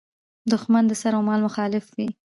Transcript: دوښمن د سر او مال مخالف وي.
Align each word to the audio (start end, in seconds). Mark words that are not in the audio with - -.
دوښمن 0.49 0.83
د 0.87 0.91
سر 1.01 1.13
او 1.17 1.21
مال 1.27 1.39
مخالف 1.47 1.85
وي. 1.95 2.07